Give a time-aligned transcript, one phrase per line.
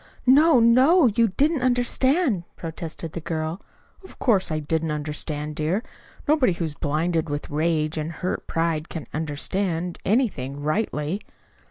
[0.25, 1.05] "No, no!
[1.05, 3.61] You didn't understand," protested the girl.
[4.03, 5.83] "Of course, I didn't understand, dear.
[6.27, 11.21] Nobody who is blinded with rage and hurt pride can understand anything, rightly."